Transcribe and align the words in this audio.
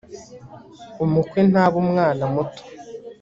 umukwe 1.03 1.39
ntaba 1.49 1.75
umwana 1.83 2.23
muto 2.33 2.61